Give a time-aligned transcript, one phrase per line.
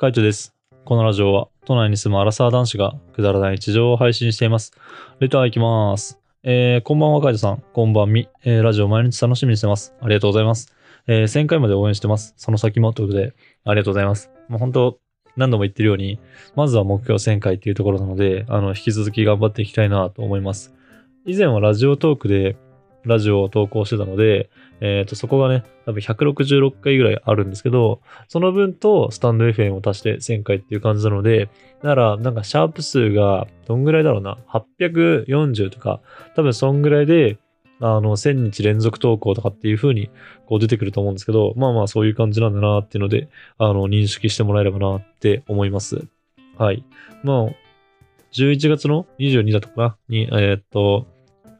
[0.00, 0.54] カイトです。
[0.84, 4.72] このラジオは、都内に住むアラサー男子がくだらない日常を配信しています。
[5.18, 6.20] レターいきます。
[6.44, 7.64] えー、こんばんは、カイトさん。
[7.72, 8.28] こんばんみ。
[8.44, 9.96] えー、ラジオ毎日楽しみにしてます。
[10.00, 10.72] ありがとうございます。
[11.08, 12.32] えー、1000回まで応援してます。
[12.36, 13.34] その先もということで、
[13.64, 14.30] ありがとうございます。
[14.46, 15.00] もう本当、
[15.36, 16.20] 何度も言ってるように、
[16.54, 20.72] まずは目標1000回っていうところなので、あの、引き続き頑張っていきたいなと思います。
[21.26, 22.56] 以前はラジオトークで、
[23.04, 31.48] ラジオを投稿してたので、えっ、と、そこがね、多分166回ぐらいあるんですけど、その分とスタンド FM を足して1000回っていう感じなので、
[31.82, 36.00] だから、なんかシャープ数がどんぐらいだろうな、840とか、
[36.34, 37.38] 多分そんぐらいで、
[37.80, 40.10] あの、1000日連続投稿とかっていう風に
[40.46, 46.06] こう出てくると思うんですけど、まあまあそういう感じなんだなっていうので、あの、認識してもらえればなって思います。
[46.56, 46.84] はい。
[47.22, 47.46] まあ、
[48.32, 51.06] 11月の22だとか、に、えーっと、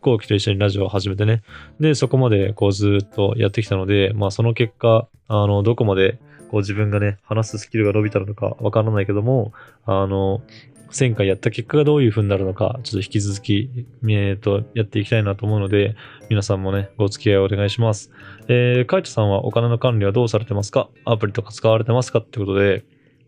[0.01, 1.43] 後期と一緒にラジオを始めてね。
[1.81, 6.19] で、そこまでこうずっとやってきたので、まあその結果、あの、どこまで
[6.51, 9.53] こう自分がね、話すスキルが伸びたのかわからないけども、
[9.85, 10.43] あの、
[10.91, 13.71] 1000回やった結果がどういう風になるのか、ちょっと引き続き、
[14.09, 15.97] えっ、と、やっていきたいなと思うので、
[16.31, 18.11] 皆さんもね、ご付き合いをお願いします。
[18.49, 20.89] えー、カイトさんはお金の管理はどうされてますか？
[21.05, 22.85] アプリとか使われてますかってことで、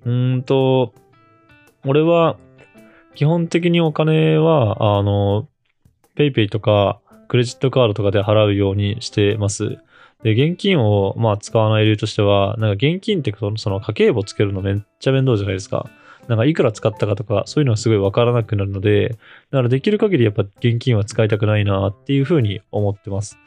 [0.06, 0.94] うーんと、
[1.84, 2.38] 俺は、
[3.14, 5.48] 基本的にお金は、あの、
[6.20, 9.78] PayPay とか、クレジットカードとかで払うようにしてます。
[10.22, 15.88] で、現金を、まあ、使わない理由としては、なんか現金ってその家計簿つけるのめっちゃ面倒じゃないですか。
[16.28, 19.10] なんかいくら使ったかとか、そういうのがすごいわからなくなるので、
[19.50, 23.38] だからできる限りやっぱ現金は使いたくないなっていうふうに思ってます。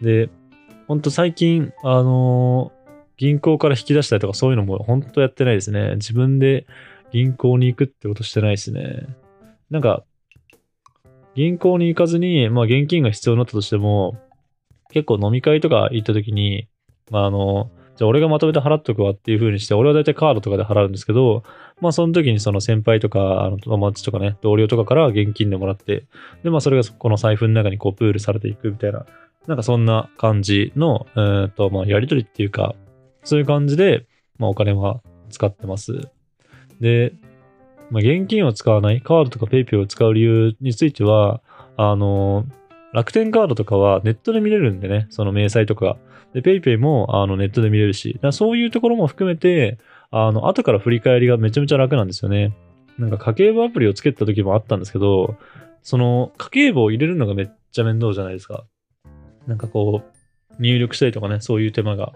[0.00, 0.30] で、
[0.88, 2.82] ほんと最近、あのー
[3.22, 5.94] 銀行から引き出したりとかそういうのも本当やってないですね。
[5.94, 6.66] 自分で
[7.12, 9.06] 銀行に行くってことしてないですね。
[9.70, 10.02] なんか、
[11.34, 14.16] 銀行に行かずに、まあ現金が必要になったとしても、
[14.90, 16.68] 結構飲み会とか行った時に、
[17.10, 21.42] まああの、じゃあ俺がまとめて払っとくわっていう風にして、俺は大体カードとかで払うんですけど、
[21.80, 26.06] まあその時にその先輩とか、あの友達とかね、同僚とかから現金でもらって、
[26.42, 29.06] でまあそれがこの財布の中にこうプールされていくみたいな、
[29.46, 32.74] なんかそんな感じの、えーっと、まあやりとりっていうか、
[33.24, 34.06] そういう感じで、
[34.38, 36.08] まあお金は使ってます。
[36.80, 37.12] で、
[37.92, 41.42] まあ、現金を使わない、カードとか PayPay を使う理由については、
[41.76, 42.46] あの、
[42.94, 45.98] 楽天カードとかはネットで見れるんでね、その明細とか。
[46.32, 49.78] で、PayPay もあのネットで見れるし、だそういうところも含めて、
[50.10, 52.56] あの、後から振り返りがめちゃめちゃ楽なんですよね。
[52.98, 55.36] なんか家計簿アプリをつけた時もあったんですけど、
[55.82, 58.64] その家計簿を入れるのがめっちゃ面倒じゃないですか。
[59.46, 62.14] なんかこう、入力したりとかね、そういう手間が。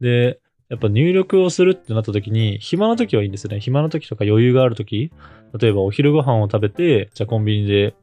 [0.00, 3.60] で、やっぱ入力をするってなった時に、暇な時はいいんですよね。
[3.60, 5.12] 暇な時とか余裕がある時、
[5.58, 7.94] 例えばお昼ご飯を食べて、じゃあコンビニで、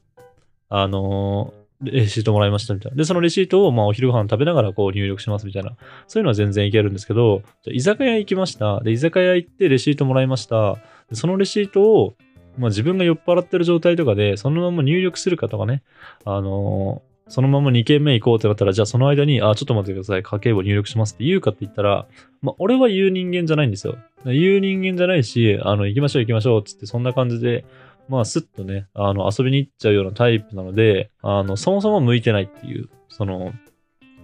[0.70, 2.98] あのーレシートもらいましたみたいな。
[2.98, 5.76] で、そのレシートをまあお昼ご飯食べながらこう入力しますみたいな。
[6.08, 8.80] そういうのは全然いけるんですけど、じゃ居酒屋行きました。
[8.82, 10.78] で、居酒屋行ってレシートもらいました。
[11.10, 12.16] でそのレシートを、
[12.58, 15.84] まあ自分が酔っ払ってる状態とかで、そのまま入力するかとかね、
[16.26, 22.06] あのーそのまま2軒目行こうってなったら、じゃあその間に、あ、ちょっと待ってください、家計簿入力しますって言うかって言ったら、
[22.42, 23.98] まあ、俺は言う人間じゃないんですよ。
[24.26, 27.66] 言う人間じゃないし、あの、行きましょう行きましょうっつって、そんな感じで、
[28.10, 33.54] まあ、スッとね、あの、遊びに行っちゃうようなタイプなので、あの、そもそも向いてないっていう、その、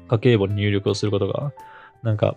[0.10, 1.54] 家計簿に入力をすることが、
[2.04, 2.36] なんか、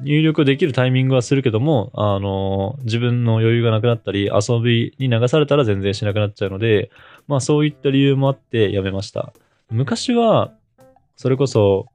[0.00, 6.90] 入力できるタイミングはするけども、あの、自分の余裕がなくなったり、遊びに流されたら全然しなくなっちゃうので、
[7.28, 9.32] まあ、そういった理由もあってやめました。
[9.70, 10.52] 昔は、
[11.16, 11.86] それこそ、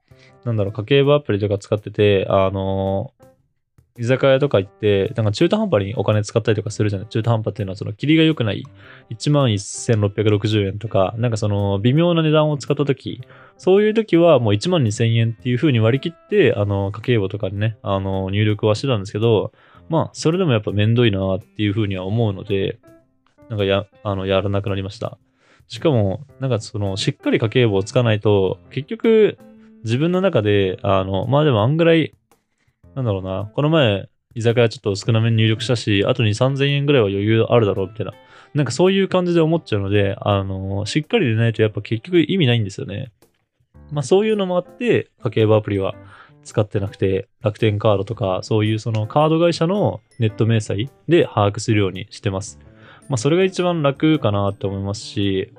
[0.46, 3.13] なんだろう、家計簿アプリとか使ってて、あの、
[3.97, 7.08] 居酒屋とか行って、なんか中途半端にお金使ったりとかするじゃない？
[7.09, 8.63] 中途半端っていうのは、その、切りが良くない、
[9.09, 13.22] 11,660円とか、なんかその、微妙な値段を使った時、
[13.58, 19.52] そういう時はもう12,000円っていう風に割り切って、あの、家計簿とかにね、あの、入力はしてたんですけど、
[19.90, 22.79] まあ、それでもやっぱめんどいなっていう風には思うので、
[23.50, 25.18] なんかや、あの、やらなくなりました。
[25.69, 29.38] しかも、なんかその、しっかり家計簿をつかないと、結局、
[29.84, 32.13] 自分の中で、あの、まあでもあんぐらい、
[32.96, 38.14] なんだろうな、この前、居酒屋ちょっと少なめに入力したし、あとに3000円ぐらいは余裕あるだろうみたいな。
[38.55, 43.11] なんかそういう感じで思っちゃうので、あの、しっかりでないとやっぱ結局意味ないんですよね。
[43.91, 45.94] まあそういうのもあって、家計簿アプリは
[46.44, 52.59] 使ってなくて、楽天カードとか、そういうそのカード会社のネット明細で把握するようにしてます。
[53.09, 55.52] まあそれが一番楽かなって思いますし、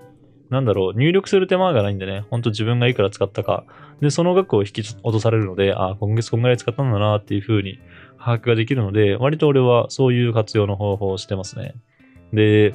[0.51, 3.65] なんだろう、入力する手間がないんでね、ほんと自分がいくら使ったか、
[4.01, 7.79] で、その額を引き落とされるので、あ、今月こんぐらい使ったんだなっていう風に
[8.19, 11.75] 把握ができるので、割と俺はそういう活用の方法をしてますね。
[12.33, 12.75] で、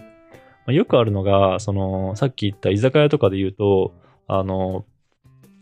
[0.65, 3.93] まあよくあるのが、その、さっき言った居酒屋とかで言うと、
[4.27, 4.85] あの、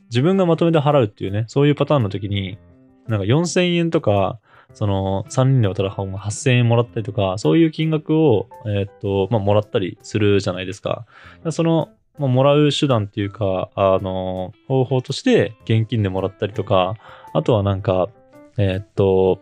[0.10, 2.60] 自分がまとめて払うっていうね、そういうパターンの時に、
[3.08, 4.40] なんか4000円とか、
[4.74, 11.06] その3人で渡る方も8000円もらったりとか、そういう金額を、え、っと、まあ、もらったりするじゃないですか。
[11.52, 16.96] その、まあ、もらう手段っていうか、あの、方法として現金でもらったりとか、
[17.34, 18.10] あとはなんか、
[18.58, 19.42] え、っと、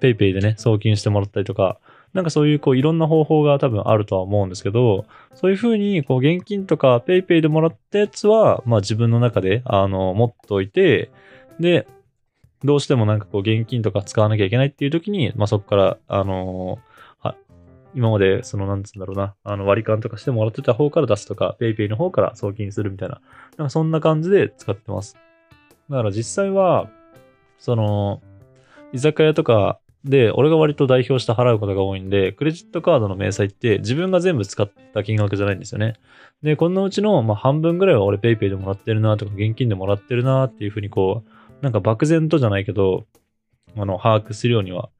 [0.00, 1.78] ペイペイでね、送金してもらったりとか、
[2.12, 11.10] なんかそういうこういろんな方法が多分あるとは思うんですけど、そういうふうにこう現金とか PayPay でもらったやつは、まあ自分の中であの持っておいて、
[11.60, 11.86] で、
[12.64, 16.90] どうしてもなんかこう現金とか使わなきゃいけないっていう時に、まあそこから、あのー、
[17.94, 23.20] 今までそのなんつうんだろうな、あの割り勘とかしてもらってた方から出すとか、PayPay の方から送金するみたいな、
[23.56, 25.16] なんかそんな感じで使ってます。
[25.88, 26.88] だから実際は、
[27.58, 28.22] その、
[28.92, 35.94] 居酒屋とかで、俺が割と代表して払うことが多いんで、クレジットカードの明細って自分が全部使った金額じゃないんですよね。
[36.42, 41.30] で、このうちの、まあ、半分ぐらいは俺 PayPay でもらってるなとか、現金でもらってるなっていうふうにこう、
[41.62, 43.06] なんか漠然とじゃないけど、
[43.76, 44.90] あの、把握するようには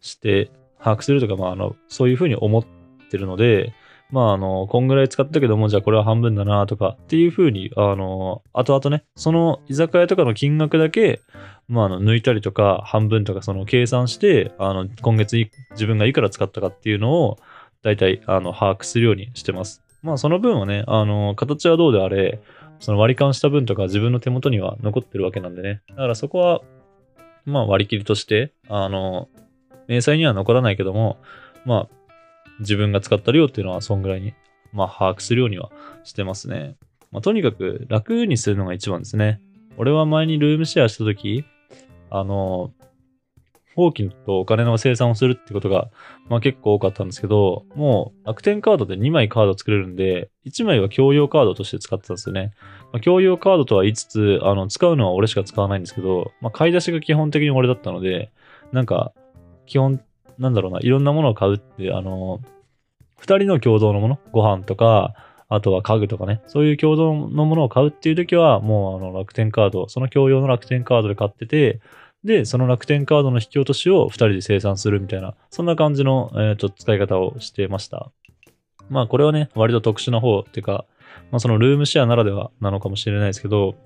[0.00, 2.64] して、把握するとか、まあ、あの、そういうふうに思っ
[3.10, 3.72] てるので、
[4.10, 11.20] まあ、あの、こんぐらい使ったけども、じゃあこれは半分だなとかっていうふうに、あの、後々ね、その居酒屋とかの金額だけ、
[11.68, 15.36] まあ、あの、抜いたりとか、半分とか、その計算して、あの、今月
[15.72, 17.38] 自分がいくら使ったかっていうのを、
[17.82, 19.82] 大体、あの、把握するようにしてます。
[20.02, 22.40] まあ、その分はね、あの、形はどうであれ、
[22.80, 25.82] その割り勘した分とか自分の手元には残ってるわけなんでね。
[25.90, 26.60] だからそこは、
[27.44, 29.28] まあ割り切りとして、あの、
[29.88, 31.18] 明細には残らないけども、
[31.64, 32.14] まあ、
[32.60, 34.34] 自分が使った量っていうのはそんぐらいに、
[34.72, 35.70] まあ、把握するようには
[36.04, 36.76] してますね。
[37.10, 39.40] まあ、とにかく楽にするのが一番ですね。
[39.76, 41.44] 俺は前にルームシェアした時、
[42.10, 42.72] あの、
[43.78, 45.88] 放棄とお金の生産をするってことが、
[46.28, 52.54] まあ結構多かったんですけど、もう楽天カードで2枚カード作れるんで、1枚は共用カードとして使ってたんですよね。
[52.92, 58.32] まあ、共用カードとは言いつつ、あの、使うのは俺しか使わないんですけど、まあ買い出しが基本的に俺だったので、
[58.72, 59.12] なんか、
[59.66, 60.00] 基本
[60.38, 62.40] なんだろうな、いろんなものを買うって、あの、
[63.18, 65.14] 二人の共同のもの、ご飯とか、
[65.48, 71.80] あとは家具とかね、そういう共同のものを買うっていう時は、もうあの楽天カード、その共用の楽天カードで買ってて、
[72.24, 78.10] で、その楽天カードの引き落としを二人で生産するみたいな、そんな感じの、えー、と使い方をしてました。
[78.90, 80.84] まあこれはね、割と特殊な方っていうか、
[81.30, 83.76] まあそのルームシェアならではなのかもしれないですけど、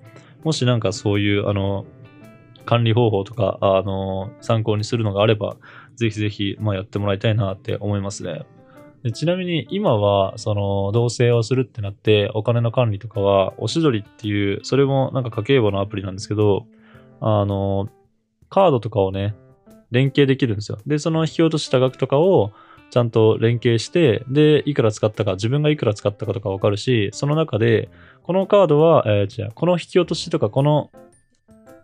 [0.44, 1.84] もしなんかそういう、あの、
[2.64, 5.56] 管理方法とか、あの、参考にするのがあれば、
[5.96, 8.44] ぜひぜひ、まあ、やってもらいたいなって思いますね。
[9.02, 16.66] でちなみに今は、その、同棲をするってなって、お金の管理とかは、おしどりっていう、それもなんか家計簿のアプリなんですけど、
[17.20, 17.88] あの、
[18.52, 19.34] カードとかをね、
[19.90, 20.78] 連携できるんですよ。
[20.86, 22.52] で、その引き落とした額とかを、
[22.90, 27.88] ちゃんと連携して、で、いくら使ったか、自分がいくら使ったかとかわかるし、その中で、
[28.22, 30.90] このカードは、えー、じゃこの引き落としとか、この、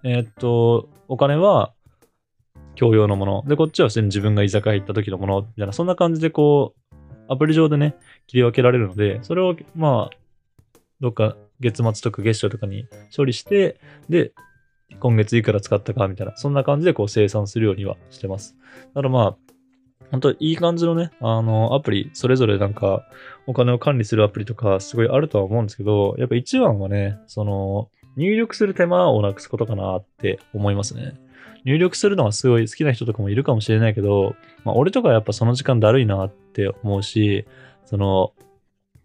[0.05, 1.73] えー、っと、お金は、
[2.77, 3.45] 共用のもの。
[3.49, 6.95] で、こっちは普通に自分が居酒屋行った時のもの、みたいな、そんな感じでこう、
[7.29, 10.17] アプリ上でね、切り分けられるので、それを、まあ、
[11.01, 12.87] どっか月末とか月初とかに
[13.17, 13.81] 処理して、
[14.11, 14.33] で、
[15.01, 18.57] 今月いくら使ったかみたいな、そんな感じでこう生産するようにはしてます。
[18.89, 19.37] だからまあ、
[20.11, 23.07] 本当いい感じのね、あの、アプリ、それぞれなんか、
[23.47, 31.15] お金を管理するアプリとか、すごいあるとは思うんですけど、やっぱ一番はね、その、入力する手間をなくすことかなって思いますね。
[31.65, 34.35] 入力するのがすごい好きな人とかもいるかもしれないけど、
[34.65, 37.47] まあ、俺とかやっぱその時間だるいなって思うし、
[37.85, 38.33] その、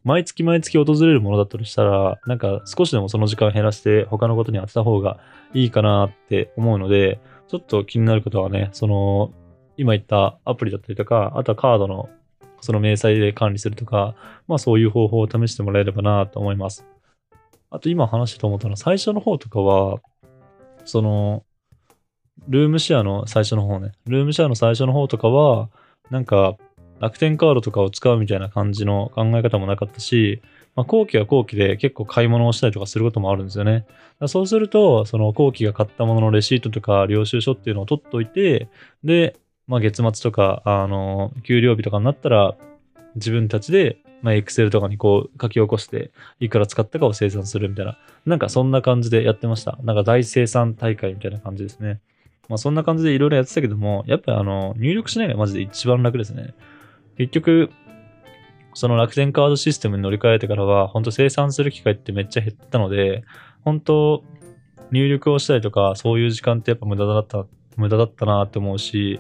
[0.04, 5.20] 毎月毎月訪れるものだったとしたら、なんか少しでもその時間減らして他のことに当てた方が
[5.54, 9.32] いいかなって思うので、ちょっと気になることはね、その、
[9.78, 12.10] 今言ったアプリだったりとか、あとはカードの
[12.64, 14.16] その明細で管理するとか、
[14.48, 16.86] まあそういう方法を試してもらえればなと思います。
[17.70, 20.00] あと今話したと思ったのは、最初の方とかは、
[20.86, 21.44] その、
[22.48, 23.92] ルームシェアの最初の方ね。
[24.06, 25.70] ルームシェアの最初の方とかは、
[26.10, 26.56] なんか、
[27.04, 30.42] 楽天カードとかを使うみたいな感じの考え方もなかったし、
[30.76, 33.86] まあ、後期は後期で結構買い物をしたりとかすることもあるんですよね。
[34.28, 38.70] そうすると、その後期が買ったもののレシートとか領収書っていうのを取っといて、
[39.04, 39.36] で、
[39.68, 42.56] まあ、月末とか、あの、給料日とかになったら、
[43.16, 49.78] 自分たちで、まあ、Excel とかにこう書き起こして、いくら使ったかを生産するみたいな、なんかそんな感じでやってました。
[49.84, 52.00] なんか大生産大会みたいな感じですね。
[52.50, 56.54] まあそんな感じでいろいろやってたけども、やっぱりあの、入力しないがマジで一番楽ですね。
[57.18, 57.70] 結局、
[58.74, 63.24] その楽天カードシステムに乗り換えてからは、本当生産する機会ってめっちゃ減ったので、
[63.62, 64.24] 本当
[64.92, 67.46] 入力をしたりとか、そういう時間ってやっぱ無駄だった、
[67.78, 69.20] 無駄だったなって思うし、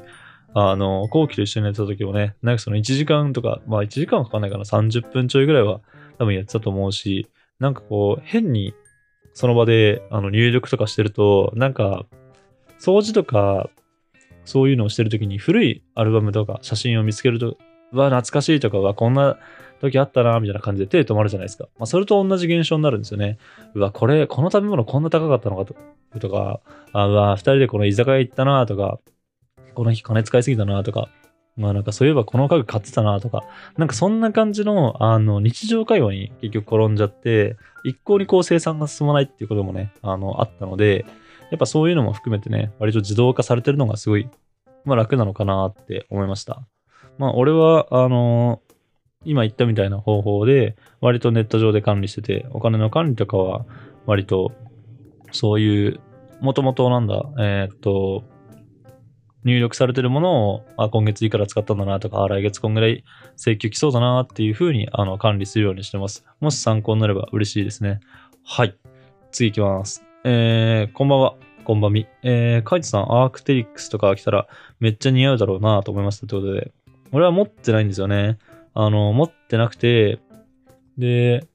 [0.56, 5.82] あの、後期と一緒にやってた時もね、なんかその1時間とか、まあ1時間はかかんないかな、30分ちょいぐらいは
[6.20, 8.74] 多分やってたと思うし、なんかこう、変に
[9.34, 12.06] その場であの入力とかしてると、なんか
[12.80, 13.70] 掃除とか、
[14.46, 17.58] そういうのをしてるときに古いアルバムとか写真を見つけると、
[17.98, 19.38] わ、懐かしいとか、うわ、こんな
[19.82, 21.66] 時あったな、みたいな感じで手止まるじゃないですか。
[21.78, 23.38] まあ、それと同じ現象になるんですよね。
[23.74, 25.76] うわ、これ、この食べ物こんな高かったのかと
[26.20, 26.60] とか、
[26.92, 29.00] あうわ、二人でこの居酒屋行ったな、とか、
[29.74, 31.10] この日金使いすぎたな、とか、
[31.56, 33.44] まあなんかそういえばこの家具買ってたなとか、
[33.78, 41.06] なんかそんな感じのあの日常会話に結局転んじゃって、一向にこう生産が進まないっていうこともね、あの、あったので、
[41.52, 44.28] やっぱそういうのも含めてね、割と自動化されてるのがすごい、
[44.86, 46.64] まあ楽なのかなって思いました。
[47.18, 48.74] まあ俺は、あのー、
[49.26, 53.66] 今言ったみたいな方法で、割とネット上で管理してて、お金の管理とかは、
[54.06, 54.52] 割と、
[55.32, 56.00] そういう、
[56.42, 58.24] もともとなんだ、えー、っと、
[59.44, 63.04] 入力されてるものを、あ、今月いくら使ったんだなとか、来月こんぐらい
[63.38, 66.26] 請求来そうだなっていうふうにあの管理するようにしてます。
[66.40, 68.00] もし参考になれば嬉しいですね。
[68.46, 68.76] はい。
[69.32, 70.06] 次行きます。
[70.24, 71.36] えー、こんばんは。
[71.66, 72.08] こんばんみ。
[72.24, 74.48] えー、カイトさん、アークテリックスとか来たら
[74.80, 76.83] めっちゃ似合うだろうなと思いましたということで。
[77.14, 78.38] 俺は持ってないんですよね。
[78.74, 80.20] あの、持ってなくて、
[80.98, 81.48] で、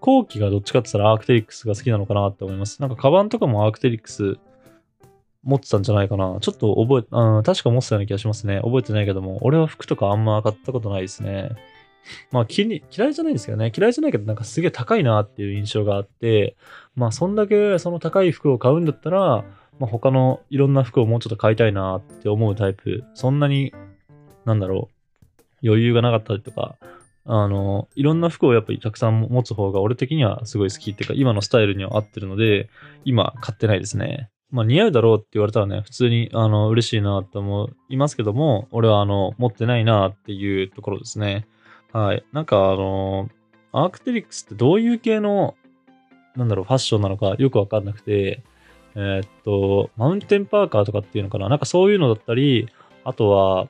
[0.00, 2.80] 後期がどっちかって言ったらアークテリックスが好きなのかなって思います。
[2.80, 4.36] なんかカバンとかもアークテリックス
[5.42, 6.38] 持ってたんじゃないかな。
[6.40, 8.60] ちょっと覚え、うん、確か持ってたような気がしますね。
[8.62, 11.50] 覚えてないけども、俺は服とかあんま買ったことないですね。
[12.30, 13.72] まあ、嫌いじゃないんですけどね。
[13.74, 16.56] 嫌いじゃないけど、なんかすげえ高いなっていう印象があって、
[16.94, 19.44] まあ、そんだけその高い服を買うんだったら、
[19.78, 23.04] まあ、他のいろんな服をもうちょっと買いたいなって思うタイプ。
[23.14, 23.72] そんなに、
[24.44, 24.88] なんだろ
[25.62, 26.76] う、余裕がなかったりとか、
[27.24, 32.68] あの、いろんな服をやっぱりたくさん持つ方が俺的にはすごい好きっていうか、今のスタイルには合ってるので、
[33.04, 34.28] 今買ってないですね。
[34.50, 41.46] まあ似合うだろうって言われたらね、普通にあの嬉しいなと思いますけども、俺はあの持ってないなっていうところですね。
[41.92, 42.24] はい。
[42.32, 43.30] なんかあの、
[43.72, 45.54] アークテリックスってどういう系の、
[46.36, 48.42] なんだろう、ファッションなのかよくわかんなくて、
[48.94, 51.48] えー、っと、マウンテンパーカーとかっていうのかな？
[51.48, 52.68] なんかそういうのだったり、
[53.04, 53.68] あとは、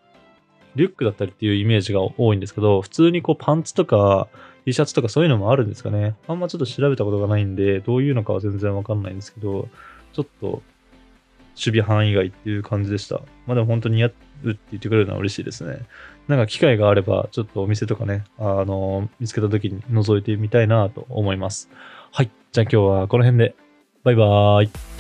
[0.77, 4.29] リュックだったりっていうイメージが多いんですけど、普通にこうパンツとか
[4.65, 6.15] T シャツとかそういうのもあるんですかね。
[6.29, 9.69] あんまちょっと調べたことがないんで、どういうのかは全然わかんないんですけど、
[10.13, 10.63] ちょっと守
[11.55, 13.17] 備範囲外っていう感じでした。
[13.47, 15.81] まあでも本当に似合うって言ってくれるのは嬉しいですね。
[16.29, 21.69] なんか機会があれば、ちょっとお店とかね、あの、見つけた時に覗いてみたいなと思います。
[22.13, 22.31] はい。
[22.53, 23.55] じゃあ今日はこの辺で。
[24.05, 24.92] バイバーイ。